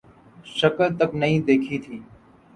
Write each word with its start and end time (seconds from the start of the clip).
شکل 0.55 0.87
تک 0.99 1.09
نہیں 1.15 1.39
دیکھی 1.47 1.77
تھی 1.83 1.97